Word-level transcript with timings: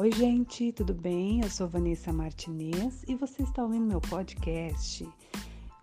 Oi, 0.00 0.10
gente, 0.12 0.72
tudo 0.72 0.94
bem? 0.94 1.42
Eu 1.42 1.50
sou 1.50 1.68
Vanessa 1.68 2.10
Martinez 2.10 3.02
e 3.06 3.14
você 3.14 3.42
está 3.42 3.62
ouvindo 3.62 3.84
meu 3.84 4.00
podcast. 4.00 5.06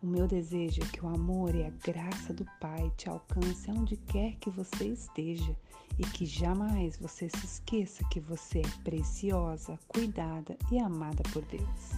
O 0.01 0.07
meu 0.07 0.27
desejo 0.27 0.81
é 0.81 0.87
que 0.87 1.05
o 1.05 1.07
amor 1.07 1.53
e 1.53 1.63
a 1.63 1.69
graça 1.69 2.33
do 2.33 2.43
Pai 2.59 2.91
te 2.97 3.07
alcance 3.07 3.69
aonde 3.69 3.95
quer 3.95 4.33
que 4.37 4.49
você 4.49 4.87
esteja 4.87 5.55
e 5.99 6.01
que 6.01 6.25
jamais 6.25 6.97
você 6.97 7.29
se 7.29 7.45
esqueça 7.45 8.03
que 8.09 8.19
você 8.19 8.61
é 8.61 8.83
preciosa, 8.83 9.77
cuidada 9.87 10.57
e 10.71 10.79
amada 10.79 11.21
por 11.31 11.43
Deus. 11.43 11.91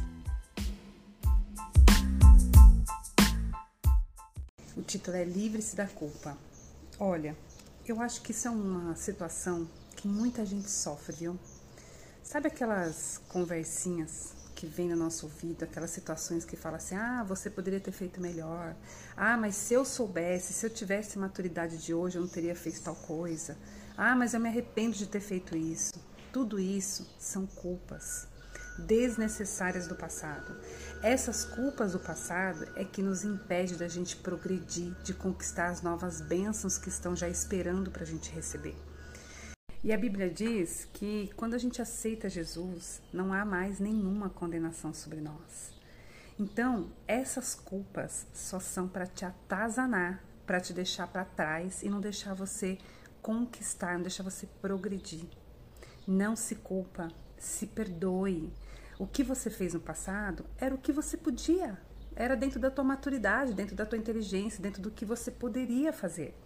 O 4.75 4.81
título 4.81 5.15
é 5.15 5.23
Livre-se 5.23 5.73
da 5.73 5.87
culpa. 5.87 6.37
Olha, 6.99 7.33
eu 7.87 8.01
acho 8.01 8.21
que 8.21 8.31
isso 8.31 8.45
é 8.45 8.51
uma 8.51 8.93
situação 8.97 9.65
que 9.95 10.05
muita 10.05 10.45
gente 10.45 10.69
sofre, 10.69 11.15
viu? 11.15 11.39
Sabe 12.29 12.47
aquelas 12.47 13.19
conversinhas 13.27 14.35
que 14.53 14.67
vem 14.67 14.87
no 14.87 14.95
nosso 14.95 15.25
ouvido, 15.25 15.63
aquelas 15.63 15.89
situações 15.89 16.45
que 16.45 16.55
fala 16.55 16.77
assim: 16.77 16.93
"Ah, 16.93 17.23
você 17.23 17.49
poderia 17.49 17.79
ter 17.79 17.91
feito 17.91 18.21
melhor. 18.21 18.75
Ah, 19.17 19.35
mas 19.35 19.55
se 19.55 19.73
eu 19.73 19.83
soubesse, 19.83 20.53
se 20.53 20.63
eu 20.63 20.69
tivesse 20.69 21.17
maturidade 21.17 21.79
de 21.79 21.91
hoje, 21.91 22.19
eu 22.19 22.21
não 22.21 22.29
teria 22.29 22.55
feito 22.55 22.83
tal 22.83 22.93
coisa. 22.93 23.57
Ah, 23.97 24.15
mas 24.15 24.35
eu 24.35 24.39
me 24.39 24.47
arrependo 24.47 24.95
de 24.95 25.07
ter 25.07 25.21
feito 25.21 25.57
isso." 25.57 25.91
Tudo 26.31 26.59
isso 26.59 27.15
são 27.17 27.47
culpas 27.47 28.27
desnecessárias 28.77 29.87
do 29.87 29.95
passado. 29.95 30.55
Essas 31.01 31.43
culpas 31.43 31.93
do 31.93 31.99
passado 31.99 32.67
é 32.75 32.85
que 32.85 33.01
nos 33.01 33.23
impede 33.23 33.75
da 33.75 33.87
gente 33.87 34.15
progredir, 34.15 34.93
de 35.03 35.15
conquistar 35.15 35.69
as 35.69 35.81
novas 35.81 36.21
bênçãos 36.21 36.77
que 36.77 36.89
estão 36.89 37.15
já 37.15 37.27
esperando 37.27 37.89
para 37.89 38.03
a 38.03 38.05
gente 38.05 38.29
receber. 38.29 38.77
E 39.81 39.93
a 39.93 39.97
Bíblia 39.97 40.29
diz 40.29 40.89
que 40.91 41.31
quando 41.37 41.53
a 41.53 41.57
gente 41.57 41.81
aceita 41.81 42.29
Jesus, 42.29 43.01
não 43.13 43.31
há 43.31 43.45
mais 43.45 43.79
nenhuma 43.79 44.29
condenação 44.29 44.93
sobre 44.93 45.21
nós. 45.21 45.71
Então, 46.37 46.91
essas 47.07 47.55
culpas 47.55 48.27
só 48.33 48.59
são 48.59 48.89
para 48.89 49.07
te 49.07 49.23
atazanar, 49.23 50.21
para 50.45 50.59
te 50.59 50.73
deixar 50.73 51.07
para 51.07 51.23
trás 51.23 51.81
e 51.81 51.89
não 51.89 52.01
deixar 52.01 52.33
você 52.33 52.77
conquistar, 53.21 53.93
não 53.93 54.01
deixar 54.01 54.23
você 54.23 54.47
progredir. 54.61 55.25
Não 56.05 56.35
se 56.35 56.55
culpa, 56.55 57.07
se 57.37 57.65
perdoe. 57.65 58.51
O 58.97 59.07
que 59.07 59.23
você 59.23 59.49
fez 59.49 59.73
no 59.73 59.79
passado 59.79 60.45
era 60.57 60.75
o 60.75 60.77
que 60.77 60.91
você 60.91 61.15
podia, 61.15 61.79
era 62.17 62.35
dentro 62.35 62.59
da 62.59 62.69
tua 62.69 62.83
maturidade, 62.83 63.53
dentro 63.53 63.77
da 63.77 63.85
tua 63.85 63.97
inteligência, 63.97 64.61
dentro 64.61 64.81
do 64.81 64.91
que 64.91 65.05
você 65.05 65.31
poderia 65.31 65.93
fazer. 65.93 66.37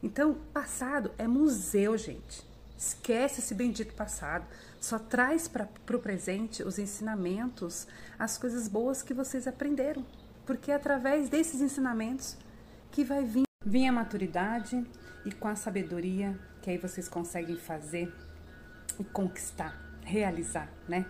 Então, 0.00 0.34
passado 0.52 1.10
é 1.18 1.26
museu, 1.26 1.98
gente. 1.98 2.46
Esquece 2.78 3.40
esse 3.40 3.54
bendito 3.56 3.92
passado. 3.94 4.46
Só 4.80 5.00
traz 5.00 5.48
para 5.48 5.68
o 5.92 5.98
presente 5.98 6.62
os 6.62 6.78
ensinamentos, 6.78 7.88
as 8.16 8.38
coisas 8.38 8.68
boas 8.68 9.02
que 9.02 9.12
vocês 9.12 9.48
aprenderam. 9.48 10.06
Porque 10.46 10.70
é 10.70 10.76
através 10.76 11.28
desses 11.28 11.60
ensinamentos 11.60 12.36
que 12.92 13.02
vai 13.02 13.24
vir, 13.24 13.42
vir 13.66 13.88
a 13.88 13.92
maturidade 13.92 14.86
e 15.24 15.32
com 15.32 15.48
a 15.48 15.56
sabedoria 15.56 16.38
que 16.62 16.70
aí 16.70 16.78
vocês 16.78 17.08
conseguem 17.08 17.56
fazer 17.56 18.14
e 18.98 19.04
conquistar, 19.04 19.76
realizar, 20.04 20.70
né? 20.88 21.04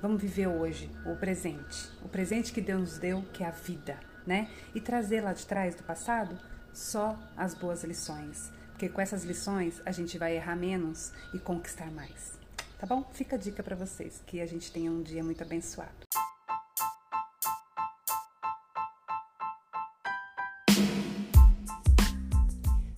Vamos 0.00 0.22
viver 0.22 0.46
hoje 0.46 0.90
o 1.04 1.14
presente, 1.16 1.90
o 2.02 2.08
presente 2.08 2.52
que 2.52 2.60
Deus 2.62 2.80
nos 2.80 2.98
deu, 2.98 3.22
que 3.34 3.44
é 3.44 3.46
a 3.46 3.50
vida, 3.50 4.00
né? 4.26 4.48
E 4.74 4.80
trazer 4.80 5.20
lá 5.20 5.34
de 5.34 5.46
trás 5.46 5.74
do 5.74 5.82
passado 5.82 6.38
só 6.72 7.18
as 7.36 7.54
boas 7.54 7.84
lições 7.84 8.50
porque 8.80 8.88
com 8.88 9.02
essas 9.02 9.24
lições 9.24 9.82
a 9.84 9.92
gente 9.92 10.16
vai 10.16 10.36
errar 10.36 10.56
menos 10.56 11.12
e 11.34 11.38
conquistar 11.38 11.90
mais. 11.90 12.38
Tá 12.78 12.86
bom? 12.86 13.04
Fica 13.12 13.36
a 13.36 13.38
dica 13.38 13.62
para 13.62 13.76
vocês, 13.76 14.22
que 14.26 14.40
a 14.40 14.46
gente 14.46 14.72
tenha 14.72 14.90
um 14.90 15.02
dia 15.02 15.22
muito 15.22 15.42
abençoado. 15.42 15.92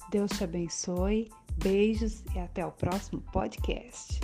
Deus 0.08 0.30
te 0.30 0.44
abençoe, 0.44 1.28
beijos 1.56 2.22
e 2.32 2.38
até 2.38 2.64
o 2.64 2.70
próximo 2.70 3.20
podcast. 3.32 4.20